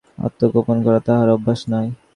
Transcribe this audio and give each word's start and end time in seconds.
আত্মগোপন 0.25 0.77
করা 0.85 0.99
তাহার 1.07 1.29
অভ্যাস 1.35 1.61
নাই। 1.71 1.87